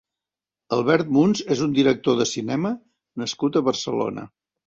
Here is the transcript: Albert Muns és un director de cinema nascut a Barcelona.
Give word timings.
Albert 0.77 1.11
Muns 1.17 1.43
és 1.57 1.61
un 1.65 1.75
director 1.75 2.17
de 2.21 2.27
cinema 2.31 2.73
nascut 3.25 3.59
a 3.59 3.63
Barcelona. 3.71 4.27